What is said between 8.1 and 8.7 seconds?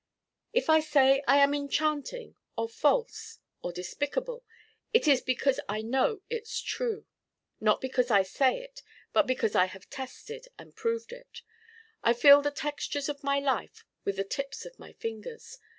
say